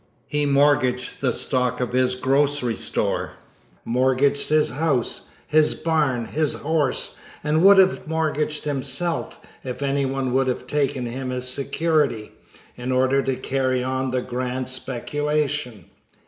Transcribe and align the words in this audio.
He 0.25 0.47
mortgaged 0.47 1.21
the 1.21 1.31
stock 1.31 1.79
of 1.79 1.93
his 1.93 2.15
grocery 2.15 2.73
store, 2.75 3.33
mortgaged 3.85 4.49
his 4.49 4.71
house, 4.71 5.29
his 5.45 5.75
barn, 5.75 6.25
his 6.25 6.55
horse, 6.55 7.19
and 7.43 7.61
would 7.61 7.77
have 7.77 8.07
mortgaged 8.07 8.63
himself, 8.63 9.39
if 9.63 9.83
anyone 9.83 10.33
would 10.33 10.47
have 10.47 10.65
taken 10.65 11.05
him 11.05 11.31
as 11.31 11.47
security, 11.47 12.31
in 12.75 12.91
order 12.91 13.21
to 13.21 13.35
carry 13.35 13.83
on 13.83 14.09
the 14.09 14.21
grand 14.23 14.69
speculation. 14.69 15.85